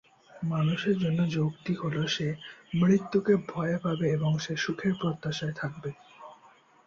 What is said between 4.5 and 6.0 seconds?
সুখের প্রত্যাশায় থাকবে।